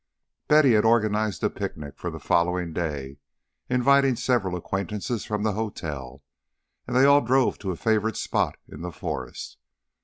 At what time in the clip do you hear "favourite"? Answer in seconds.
7.75-8.17